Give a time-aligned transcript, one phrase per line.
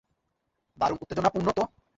[0.77, 1.63] দারুণ উত্তেজনাপূর্ণ তো!